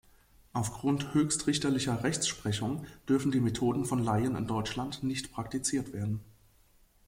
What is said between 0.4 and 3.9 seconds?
Aufgrund höchstrichterlicher Rechtsprechung dürfen die Methoden